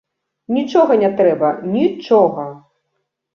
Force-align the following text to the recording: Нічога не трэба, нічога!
Нічога 0.55 0.93
не 1.03 1.09
трэба, 1.19 1.51
нічога! 1.75 2.47